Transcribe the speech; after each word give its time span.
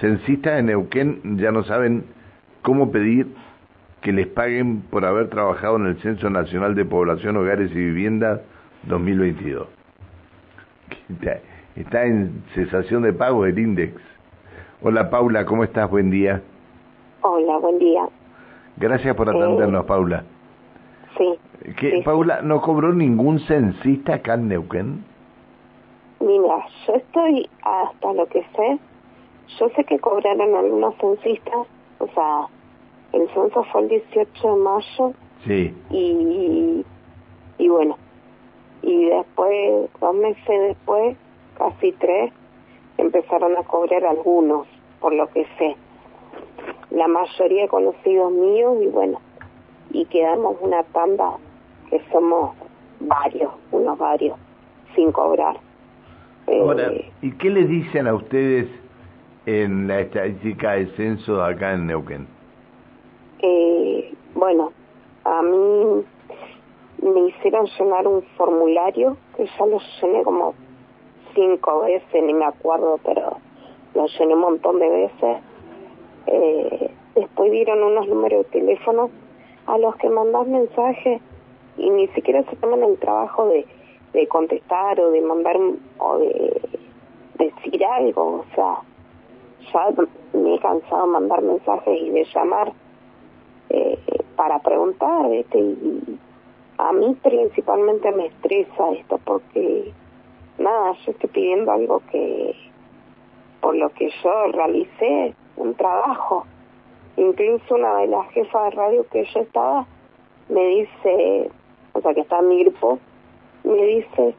censistas 0.00 0.58
en 0.58 0.66
Neuquén 0.66 1.38
ya 1.38 1.52
no 1.52 1.62
saben 1.64 2.04
cómo 2.62 2.90
pedir 2.90 3.28
que 4.00 4.12
les 4.12 4.26
paguen 4.26 4.80
por 4.90 5.04
haber 5.04 5.28
trabajado 5.28 5.76
en 5.76 5.86
el 5.86 5.96
Censo 6.00 6.30
Nacional 6.30 6.74
de 6.74 6.84
Población, 6.84 7.36
Hogares 7.36 7.70
y 7.70 7.74
Viviendas 7.74 8.40
2022. 8.84 9.68
Está 11.76 12.04
en 12.04 12.42
cesación 12.54 13.02
de 13.02 13.12
pago 13.12 13.44
el 13.44 13.58
INDEX. 13.58 14.00
Hola 14.82 15.10
Paula, 15.10 15.44
¿cómo 15.44 15.64
estás? 15.64 15.90
Buen 15.90 16.10
día. 16.10 16.42
Hola, 17.22 17.58
buen 17.58 17.78
día. 17.78 18.08
Gracias 18.78 19.14
por 19.14 19.28
atendernos, 19.28 19.84
Paula. 19.84 20.24
Sí. 21.18 21.38
¿Qué, 21.76 22.00
Paula, 22.02 22.40
¿no 22.42 22.62
cobró 22.62 22.94
ningún 22.94 23.40
censista 23.40 24.14
acá 24.14 24.34
en 24.34 24.48
Neuquén? 24.48 25.04
Mira, 26.20 26.66
yo 26.86 26.94
estoy 26.94 27.48
hasta 27.62 28.12
lo 28.14 28.26
que 28.26 28.42
sé, 28.56 28.78
yo 29.58 29.68
sé 29.70 29.84
que 29.84 29.98
cobraron 29.98 30.54
algunos 30.54 30.94
censistas, 30.96 31.66
o 31.98 32.06
sea, 32.08 32.46
el 33.12 33.28
censo 33.30 33.64
fue 33.72 33.82
el 33.82 33.88
18 33.88 34.56
de 34.56 34.62
mayo. 34.62 35.12
Sí. 35.44 35.74
Y, 35.90 36.84
y 37.58 37.68
bueno, 37.68 37.96
y 38.82 39.06
después, 39.06 39.90
dos 40.00 40.14
meses 40.14 40.60
después, 40.68 41.16
casi 41.56 41.92
tres, 41.92 42.32
empezaron 42.98 43.56
a 43.56 43.62
cobrar 43.64 44.04
algunos, 44.04 44.66
por 45.00 45.14
lo 45.14 45.26
que 45.28 45.46
sé. 45.58 45.76
La 46.90 47.08
mayoría 47.08 47.68
conocidos 47.68 48.32
míos 48.32 48.78
y 48.82 48.86
bueno, 48.86 49.20
y 49.90 50.04
quedamos 50.06 50.56
una 50.60 50.82
tanda 50.84 51.36
que 51.88 52.00
somos 52.12 52.54
varios, 53.00 53.52
unos 53.72 53.98
varios, 53.98 54.38
sin 54.94 55.12
cobrar. 55.12 55.58
Ahora, 56.46 56.88
eh, 56.92 57.10
¿y 57.22 57.32
qué 57.32 57.50
le 57.50 57.64
dicen 57.64 58.06
a 58.06 58.14
ustedes 58.14 58.68
en 59.46 59.88
la 59.88 60.00
estadística 60.00 60.72
de 60.72 60.86
censo 60.96 61.42
acá 61.42 61.74
en 61.74 61.86
Neuquén? 61.86 62.26
Eh, 63.42 64.12
bueno, 64.34 64.72
a 65.24 65.42
mí 65.42 66.04
me 67.02 67.20
hicieron 67.28 67.66
llenar 67.78 68.06
un 68.06 68.22
formulario 68.36 69.16
que 69.36 69.46
ya 69.46 69.66
lo 69.66 69.78
llené 70.00 70.22
como 70.22 70.54
cinco 71.34 71.80
veces, 71.80 72.22
ni 72.22 72.34
me 72.34 72.44
acuerdo, 72.44 72.98
pero 73.04 73.38
lo 73.94 74.06
llené 74.06 74.34
un 74.34 74.40
montón 74.40 74.78
de 74.78 74.88
veces. 74.88 75.36
Eh, 76.26 76.90
después 77.14 77.50
dieron 77.50 77.82
unos 77.82 78.06
números 78.08 78.44
de 78.44 78.60
teléfono 78.60 79.10
a 79.66 79.78
los 79.78 79.96
que 79.96 80.08
mandas 80.08 80.46
mensajes 80.46 81.20
y 81.78 81.90
ni 81.90 82.08
siquiera 82.08 82.42
se 82.44 82.56
toman 82.56 82.82
el 82.82 82.98
trabajo 82.98 83.46
de, 83.46 83.66
de 84.12 84.26
contestar 84.28 85.00
o 85.00 85.10
de 85.10 85.20
mandar 85.22 85.56
o 85.98 86.18
de 86.18 86.60
decir 87.38 87.84
algo, 87.84 88.40
o 88.40 88.54
sea, 88.54 88.80
ya 89.72 89.88
me 90.32 90.54
he 90.54 90.58
cansado 90.58 91.06
de 91.06 91.12
mandar 91.12 91.42
mensajes 91.42 92.00
y 92.00 92.10
de 92.10 92.24
llamar 92.24 92.72
eh, 93.68 93.98
para 94.36 94.58
preguntar, 94.60 95.28
¿viste? 95.28 95.58
Y 95.58 96.18
a 96.78 96.92
mí 96.92 97.16
principalmente 97.22 98.10
me 98.12 98.26
estresa 98.26 98.90
esto 98.92 99.18
porque, 99.24 99.92
nada, 100.58 100.92
yo 101.04 101.12
estoy 101.12 101.30
pidiendo 101.30 101.70
algo 101.72 102.02
que, 102.10 102.54
por 103.60 103.76
lo 103.76 103.90
que 103.90 104.10
yo 104.22 104.46
realicé, 104.52 105.34
un 105.56 105.74
trabajo. 105.74 106.46
Incluso 107.16 107.74
una 107.74 107.96
de 107.98 108.06
las 108.06 108.28
jefas 108.30 108.64
de 108.64 108.70
radio 108.70 109.06
que 109.10 109.24
yo 109.24 109.40
estaba 109.40 109.86
me 110.48 110.64
dice, 110.66 111.50
o 111.92 112.00
sea, 112.00 112.14
que 112.14 112.20
está 112.20 112.38
en 112.38 112.48
mi 112.48 112.64
grupo, 112.64 112.98
me 113.64 113.82
dice, 113.84 114.34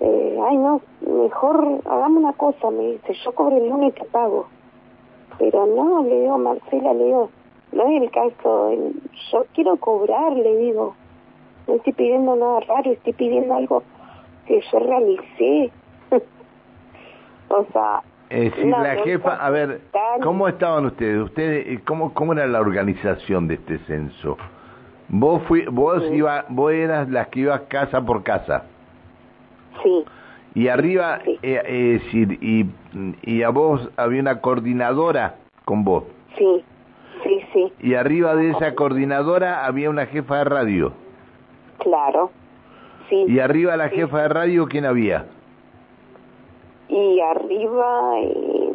eh, 0.00 0.38
ay 0.48 0.56
no, 0.56 0.80
mejor 1.00 1.80
hagamos 1.84 2.22
una 2.22 2.32
cosa, 2.34 2.70
me 2.70 2.92
dice, 2.92 3.14
yo 3.24 3.32
cobro 3.32 3.56
el 3.56 3.68
lunes 3.68 3.90
y 3.90 4.00
te 4.00 4.04
pago. 4.06 4.46
Pero 5.38 5.66
no, 5.66 6.02
le 6.02 6.20
digo, 6.20 6.38
Marcela, 6.38 6.94
le 6.94 7.04
digo, 7.04 7.30
no 7.72 7.88
es 7.88 8.02
el 8.02 8.10
caso, 8.10 8.70
yo 9.32 9.46
quiero 9.54 9.76
cobrar, 9.76 10.32
le 10.32 10.56
digo, 10.56 10.94
no 11.66 11.74
estoy 11.74 11.92
pidiendo 11.92 12.36
nada 12.36 12.60
raro, 12.60 12.90
estoy 12.92 13.12
pidiendo 13.12 13.54
algo 13.54 13.82
que 14.46 14.60
yo 14.60 14.78
realicé. 14.78 15.70
o 17.48 17.64
sea... 17.72 18.02
Es 18.30 18.54
decir, 18.54 18.66
la 18.66 18.96
jefa, 18.96 19.36
a 19.36 19.48
ver, 19.48 19.80
¿cómo 20.22 20.48
estaban 20.48 20.84
ustedes? 20.84 21.22
¿Ustedes 21.22 21.80
cómo, 21.84 22.12
cómo 22.12 22.34
era 22.34 22.46
la 22.46 22.60
organización 22.60 23.48
de 23.48 23.54
este 23.54 23.78
censo? 23.86 24.36
Vos 25.08 25.42
fui, 25.44 25.64
vos 25.64 26.02
iba, 26.12 26.44
vos 26.50 26.70
eras 26.70 27.08
las 27.08 27.28
que 27.28 27.40
ibas 27.40 27.62
casa 27.62 28.02
por 28.02 28.22
casa. 28.22 28.64
Sí. 29.82 30.04
Y 30.54 30.68
arriba, 30.68 31.20
Sí. 31.24 31.38
eh, 31.42 31.62
eh, 31.64 32.00
decir, 32.02 32.38
y, 32.42 32.66
y 33.22 33.42
a 33.42 33.50
vos 33.50 33.88
había 33.96 34.20
una 34.20 34.40
coordinadora 34.40 35.36
con 35.64 35.84
vos. 35.84 36.04
Sí, 36.36 36.64
sí, 37.22 37.40
sí, 37.52 37.72
Y 37.80 37.94
arriba 37.94 38.34
de 38.34 38.50
esa 38.50 38.74
coordinadora 38.74 39.66
había 39.66 39.90
una 39.90 40.06
jefa 40.06 40.38
de 40.38 40.44
radio. 40.44 40.92
claro. 41.78 42.30
Sí. 43.08 43.24
Y 43.26 43.38
arriba 43.38 43.74
la 43.78 43.88
jefa 43.88 44.20
de 44.22 44.28
radio, 44.28 44.66
¿quién 44.68 44.84
había? 44.84 45.24
Y 46.88 47.20
arriba, 47.20 48.18
eh, 48.20 48.72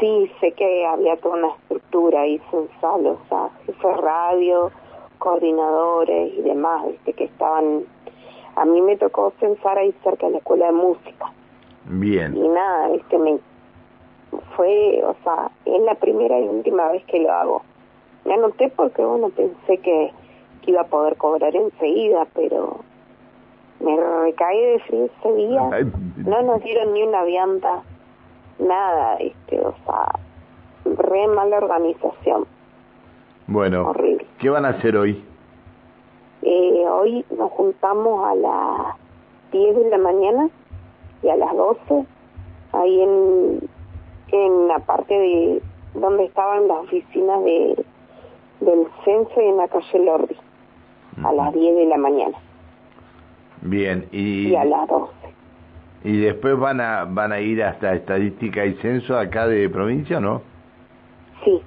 sí, 0.00 0.30
sé 0.40 0.50
que 0.52 0.84
había 0.86 1.16
toda 1.18 1.36
una 1.36 1.48
estructura 1.54 2.22
ahí 2.22 2.40
censal, 2.50 3.06
o 3.06 3.18
sea, 3.28 3.50
jefe 3.66 3.86
de 3.86 3.96
radio, 3.98 4.70
coordinadores 5.18 6.32
y 6.38 6.42
demás, 6.42 6.86
viste, 6.88 7.12
que 7.12 7.24
estaban... 7.24 7.82
A 8.56 8.64
mí 8.64 8.80
me 8.80 8.96
tocó 8.96 9.32
censar 9.40 9.78
ahí 9.78 9.94
cerca 10.02 10.26
de 10.26 10.32
la 10.32 10.38
escuela 10.38 10.66
de 10.66 10.72
música. 10.72 11.32
Bien. 11.86 12.36
Y 12.36 12.48
nada, 12.48 12.88
viste, 12.88 13.18
me... 13.18 13.38
Fue, 14.56 15.02
o 15.04 15.14
sea, 15.24 15.50
es 15.64 15.82
la 15.82 15.94
primera 15.96 16.38
y 16.38 16.46
última 16.46 16.88
vez 16.92 17.04
que 17.06 17.18
lo 17.20 17.32
hago. 17.32 17.62
Me 18.24 18.34
anoté 18.34 18.68
porque, 18.76 19.04
bueno, 19.04 19.28
pensé 19.30 19.78
que, 19.78 20.12
que 20.62 20.70
iba 20.70 20.82
a 20.82 20.86
poder 20.86 21.16
cobrar 21.16 21.54
enseguida, 21.56 22.26
pero 22.34 22.78
me 23.80 23.96
recaí 24.22 24.60
de 24.60 24.78
frío 24.80 25.04
ese 25.06 25.34
día. 25.34 25.62
No 26.18 26.42
nos 26.42 26.62
dieron 26.62 26.92
ni 26.94 27.02
una 27.02 27.24
vianda, 27.24 27.82
nada, 28.60 29.16
este, 29.16 29.58
o 29.60 29.74
sea, 29.84 30.20
re 30.84 31.26
mala 31.28 31.56
organización, 31.56 32.46
Bueno, 33.46 33.88
horrible. 33.88 34.26
¿qué 34.38 34.48
van 34.50 34.64
a 34.64 34.70
hacer 34.70 34.96
hoy? 34.96 35.24
Eh, 36.42 36.84
hoy 36.88 37.24
nos 37.36 37.50
juntamos 37.52 38.26
a 38.26 38.34
las 38.34 38.96
10 39.52 39.76
de 39.76 39.90
la 39.90 39.98
mañana 39.98 40.48
y 41.22 41.28
a 41.28 41.36
las 41.36 41.54
12, 41.54 42.06
ahí 42.72 43.00
en, 43.02 43.68
en 44.32 44.68
la 44.68 44.78
parte 44.78 45.12
de 45.12 45.62
donde 45.94 46.24
estaban 46.24 46.66
las 46.68 46.78
oficinas 46.78 47.44
de, 47.44 47.84
del 48.60 48.86
censo 49.04 49.40
y 49.40 49.44
en 49.44 49.56
la 49.58 49.68
calle 49.68 50.04
Lordi, 50.04 50.36
a 51.24 51.32
las 51.32 51.52
10 51.52 51.76
de 51.76 51.86
la 51.86 51.96
mañana 51.98 52.38
Bien, 53.62 54.06
y, 54.12 54.48
y 54.48 54.56
a 54.56 54.64
las 54.64 54.88
12. 54.88 55.12
y 56.04 56.20
después 56.20 56.58
van 56.58 56.80
a 56.80 57.04
van 57.04 57.32
a 57.32 57.40
ir 57.40 57.62
hasta 57.62 57.92
estadística 57.94 58.64
y 58.64 58.74
censo 58.76 59.18
acá 59.18 59.46
de 59.46 59.68
provincia, 59.68 60.16
¿o 60.18 60.20
¿no? 60.20 60.42
Sí, 61.44 61.60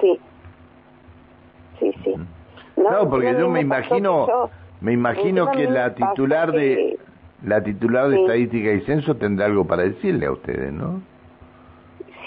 sí, 0.00 0.20
sí, 1.78 1.94
sí. 2.04 2.14
No, 2.76 3.08
porque 3.08 3.34
yo 3.38 3.48
me 3.48 3.60
imagino, 3.60 4.26
yo- 4.26 4.50
me 4.80 4.92
imagino 4.92 5.50
que 5.50 5.68
la 5.68 5.94
titular 5.94 6.52
de 6.52 6.58
que- 6.76 6.98
la 7.46 7.62
titular 7.62 8.08
de 8.08 8.16
Sí. 8.16 8.22
estadística 8.22 8.72
y 8.72 8.80
censo 8.82 9.16
tendrá 9.16 9.46
algo 9.46 9.64
para 9.66 9.82
decirle 9.82 10.26
a 10.26 10.32
ustedes, 10.32 10.72
¿no? 10.72 11.00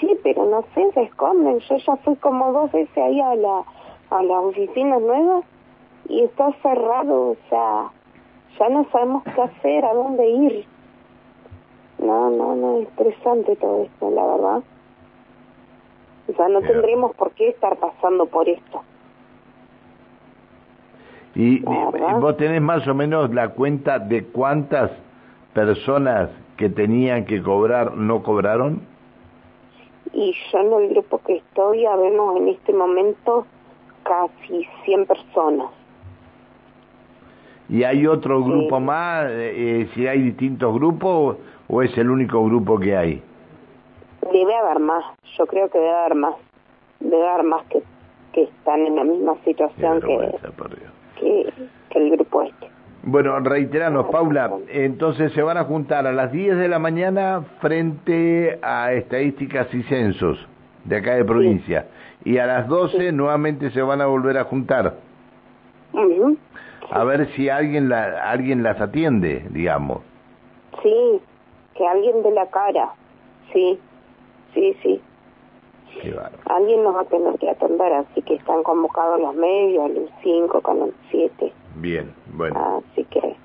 Sí, 0.00 0.16
pero 0.22 0.44
no 0.44 0.62
sé, 0.74 0.90
se 0.92 1.02
esconden. 1.04 1.58
Yo 1.60 1.76
ya 1.78 1.96
fui 1.96 2.16
como 2.16 2.52
dos 2.52 2.70
veces 2.72 2.96
ahí 2.98 3.20
a 3.20 3.34
la 3.34 3.62
a 4.08 4.22
las 4.22 4.38
oficinas 4.44 5.00
nuevas 5.02 5.44
y 6.08 6.22
está 6.22 6.52
cerrado, 6.62 7.30
o 7.30 7.36
sea, 7.50 7.90
ya 8.56 8.68
no 8.68 8.86
sabemos 8.92 9.24
qué 9.24 9.42
hacer, 9.42 9.84
a 9.84 9.92
dónde 9.94 10.28
ir. 10.28 10.64
No, 11.98 12.30
no, 12.30 12.54
no, 12.54 12.78
es 12.78 12.88
estresante 12.88 13.56
todo 13.56 13.82
esto, 13.82 14.10
la 14.10 14.24
verdad. 14.24 14.62
O 16.28 16.32
sea, 16.36 16.48
no 16.48 16.60
tendremos 16.60 17.16
por 17.16 17.32
qué 17.32 17.48
estar 17.48 17.76
pasando 17.78 18.26
por 18.26 18.48
esto. 18.48 18.75
Y, 21.36 21.60
vos 21.60 22.36
tenés 22.38 22.62
más 22.62 22.88
o 22.88 22.94
menos 22.94 23.32
la 23.34 23.50
cuenta 23.50 23.98
de 23.98 24.24
cuántas 24.24 24.90
personas 25.52 26.30
que 26.56 26.70
tenían 26.70 27.26
que 27.26 27.42
cobrar 27.42 27.94
no 27.94 28.22
cobraron. 28.22 28.80
Y 30.14 30.34
yo 30.50 30.58
en 30.60 30.72
el 30.84 30.88
grupo 30.94 31.20
que 31.26 31.36
estoy, 31.36 31.84
habemos 31.84 32.38
en 32.38 32.48
este 32.48 32.72
momento 32.72 33.46
casi 34.02 34.66
100 34.86 35.04
personas. 35.04 35.66
¿Y 37.68 37.82
hay 37.84 38.06
otro 38.06 38.42
Sí. 38.42 38.50
grupo 38.50 38.80
más? 38.80 39.26
eh, 39.26 39.82
eh, 39.82 39.88
si 39.94 40.06
hay 40.06 40.22
distintos 40.22 40.72
grupos 40.72 41.36
o 41.68 41.82
es 41.82 41.96
el 41.98 42.08
único 42.10 42.42
grupo 42.46 42.78
que 42.78 42.96
hay? 42.96 43.22
Debe 44.32 44.54
haber 44.54 44.78
más, 44.78 45.04
yo 45.36 45.46
creo 45.46 45.68
que 45.68 45.78
debe 45.78 45.94
haber 45.94 46.14
más. 46.14 46.34
Debe 47.00 47.28
haber 47.28 47.44
más 47.44 47.66
que, 47.66 47.82
que 48.32 48.44
están 48.44 48.86
en 48.86 48.96
la 48.96 49.04
misma 49.04 49.34
situación 49.44 50.00
que. 50.00 50.34
Que, 51.18 51.52
que 51.90 51.98
el 51.98 52.10
grupo 52.12 52.42
este. 52.42 52.70
Bueno, 53.02 53.38
reiteramos, 53.38 54.06
Paula, 54.06 54.50
entonces 54.68 55.32
se 55.32 55.40
van 55.40 55.56
a 55.56 55.64
juntar 55.64 56.06
a 56.08 56.12
las 56.12 56.32
10 56.32 56.56
de 56.56 56.68
la 56.68 56.80
mañana 56.80 57.42
frente 57.60 58.58
a 58.62 58.92
estadísticas 58.92 59.72
y 59.72 59.84
censos 59.84 60.44
de 60.84 60.96
acá 60.96 61.14
de 61.14 61.24
provincia. 61.24 61.86
Y 62.24 62.38
a 62.38 62.46
las 62.46 62.66
12 62.66 63.12
nuevamente 63.12 63.70
se 63.70 63.80
van 63.80 64.00
a 64.00 64.06
volver 64.06 64.38
a 64.38 64.44
juntar. 64.44 64.94
A 66.90 67.04
ver 67.04 67.28
si 67.34 67.48
alguien, 67.48 67.88
la, 67.88 68.28
alguien 68.30 68.64
las 68.64 68.80
atiende, 68.80 69.46
digamos. 69.50 70.02
Sí, 70.82 71.20
que 71.76 71.86
alguien 71.86 72.22
de 72.24 72.30
la 72.32 72.46
cara. 72.50 72.90
Sí, 73.52 73.78
sí, 74.52 74.76
sí. 74.82 75.00
Alguien 76.46 76.82
nos 76.82 76.94
va 76.94 77.00
a 77.00 77.04
tener 77.04 77.38
que 77.38 77.50
atender, 77.50 77.92
así 77.92 78.22
que 78.22 78.34
están 78.34 78.62
convocados 78.62 79.20
los 79.20 79.34
medios, 79.34 79.90
el 79.90 80.10
5 80.22 80.60
con 80.60 80.82
el 80.82 80.94
7. 81.10 81.52
Bien, 81.76 82.12
bueno. 82.32 82.82
Así 82.92 83.04
que... 83.04 83.36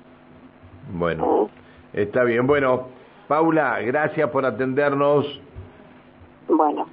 Bueno, 0.92 1.48
ah. 1.48 1.60
está 1.92 2.24
bien. 2.24 2.46
Bueno, 2.46 2.88
Paula, 3.28 3.80
gracias 3.80 4.28
por 4.30 4.44
atendernos. 4.44 5.40
Bueno. 6.48 6.86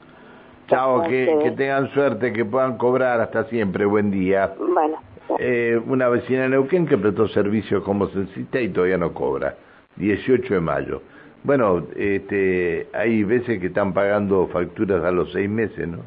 Chao, 0.68 1.04
que, 1.04 1.40
que, 1.44 1.52
tengan 1.52 1.90
suerte, 1.90 2.32
que 2.32 2.46
puedan 2.46 2.78
cobrar. 2.78 3.20
Hasta 3.20 3.46
siempre. 3.46 3.86
Buen 3.86 4.12
día. 4.12 4.54
Bueno. 4.58 5.00
Eh, 5.40 5.80
una 5.88 6.10
vecina 6.10 6.44
de 6.44 6.50
Neuquén 6.50 6.88
que 6.88 6.98
prestó 6.98 7.28
servicio 7.28 7.84
como 7.84 8.08
censista 8.08 8.60
y 8.62 8.70
todavía 8.70 8.98
no 8.98 9.14
cobra. 9.14 9.56
18 9.98 10.54
de 10.54 10.60
mayo. 10.60 11.02
Bueno, 11.44 11.88
este, 11.95 12.88
hay 12.94 13.24
veces 13.24 13.59
que 13.59 13.68
están 13.68 13.94
pagando 13.94 14.47
facturas 14.47 15.03
a 15.03 15.12
los 15.12 15.31
seis 15.31 15.50
meses, 15.50 15.88
¿no? 15.88 16.00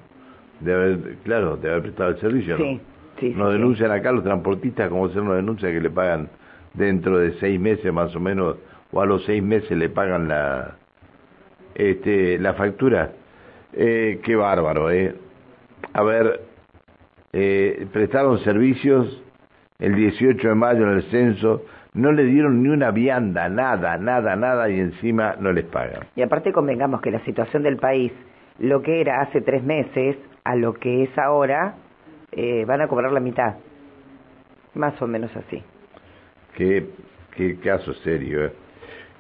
De 0.60 0.74
haber, 0.74 1.16
claro, 1.24 1.56
de 1.56 1.70
haber 1.70 1.82
prestado 1.82 2.10
el 2.10 2.20
servicio, 2.20 2.58
¿no? 2.58 2.80
Sí, 3.18 3.30
nos 3.30 3.52
denuncian 3.52 3.90
acá 3.90 4.12
los 4.12 4.24
transportistas 4.24 4.88
como 4.88 5.08
se 5.08 5.20
nos 5.20 5.36
denuncia 5.36 5.70
que 5.70 5.80
le 5.80 5.90
pagan 5.90 6.28
dentro 6.74 7.18
de 7.18 7.32
seis 7.34 7.58
meses 7.58 7.92
más 7.92 8.14
o 8.14 8.20
menos, 8.20 8.56
o 8.90 9.00
a 9.00 9.06
los 9.06 9.24
seis 9.24 9.42
meses 9.42 9.76
le 9.76 9.88
pagan 9.88 10.28
la, 10.28 10.76
este, 11.74 12.38
la 12.38 12.54
factura. 12.54 13.12
Eh, 13.72 14.20
qué 14.22 14.36
bárbaro, 14.36 14.90
¿eh? 14.90 15.14
A 15.94 16.02
ver, 16.02 16.40
eh, 17.32 17.86
prestaron 17.92 18.38
servicios 18.40 19.22
el 19.78 19.94
18 19.94 20.48
de 20.48 20.54
mayo 20.54 20.84
en 20.84 20.96
el 20.96 21.02
censo, 21.04 21.64
no 21.94 22.12
le 22.12 22.24
dieron 22.24 22.62
ni 22.62 22.68
una 22.68 22.90
vianda, 22.90 23.48
nada, 23.48 23.98
nada, 23.98 24.34
nada, 24.36 24.70
y 24.70 24.80
encima 24.80 25.36
no 25.38 25.52
les 25.52 25.64
pagan. 25.64 26.06
Y 26.16 26.22
aparte 26.22 26.52
convengamos 26.52 27.00
que 27.00 27.10
la 27.10 27.22
situación 27.24 27.62
del 27.62 27.76
país, 27.76 28.12
lo 28.58 28.82
que 28.82 29.00
era 29.00 29.20
hace 29.20 29.40
tres 29.40 29.62
meses 29.62 30.16
a 30.44 30.56
lo 30.56 30.74
que 30.74 31.04
es 31.04 31.18
ahora, 31.18 31.74
eh, 32.32 32.64
van 32.66 32.80
a 32.80 32.88
cobrar 32.88 33.12
la 33.12 33.20
mitad. 33.20 33.56
Más 34.74 35.00
o 35.02 35.06
menos 35.06 35.34
así. 35.36 35.62
Qué, 36.56 36.86
qué 37.36 37.58
caso 37.58 37.92
serio, 37.94 38.46
¿eh? 38.46 38.52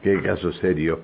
Qué 0.02 0.20
caso 0.22 0.50
serio. 0.52 1.00